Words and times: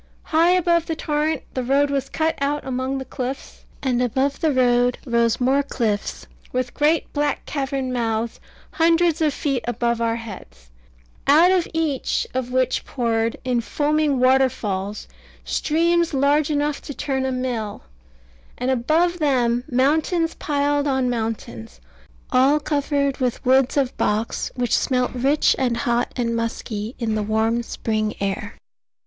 High 0.23 0.49
above 0.53 0.87
the 0.87 0.95
torrent 0.95 1.43
the 1.53 1.61
road 1.61 1.91
was 1.91 2.09
cut 2.09 2.33
out 2.41 2.65
among 2.65 2.97
the 2.97 3.05
cliffs, 3.05 3.65
and 3.83 4.01
above 4.01 4.39
the 4.39 4.51
road 4.51 4.97
rose 5.05 5.39
more 5.39 5.61
cliffs, 5.61 6.25
with 6.51 6.73
great 6.73 7.13
black 7.13 7.45
cavern 7.45 7.93
mouths, 7.93 8.39
hundreds 8.71 9.21
of 9.21 9.31
feet 9.31 9.63
above 9.67 10.01
our 10.01 10.15
heads, 10.15 10.71
out 11.27 11.51
of 11.51 11.67
each 11.71 12.25
of 12.33 12.51
which 12.51 12.83
poured 12.83 13.37
in 13.45 13.61
foaming 13.61 14.19
waterfalls 14.19 15.07
streams 15.45 16.15
large 16.15 16.49
enough 16.49 16.81
to 16.81 16.95
turn 16.95 17.23
a 17.23 17.31
mill, 17.31 17.83
and 18.57 18.71
above 18.71 19.19
them 19.19 19.63
mountains 19.69 20.33
piled 20.33 20.87
on 20.87 21.11
mountains, 21.11 21.79
all 22.31 22.59
covered 22.59 23.17
with 23.19 23.45
woods 23.45 23.77
of 23.77 23.95
box, 23.97 24.49
which 24.55 24.75
smelt 24.75 25.11
rich 25.13 25.55
and 25.59 25.77
hot 25.77 26.11
and 26.15 26.35
musky 26.35 26.95
in 26.97 27.13
the 27.13 27.21
warm 27.21 27.61
spring 27.61 28.15
air. 28.19 28.55